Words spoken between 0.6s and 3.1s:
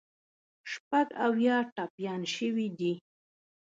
شپږ اویا ټپیان شوي دي.